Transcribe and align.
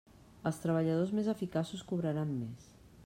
Els 0.49 0.61
treballadors 0.63 1.13
més 1.17 1.29
eficaços 1.35 1.85
cobraran 1.93 2.33
més. 2.43 2.73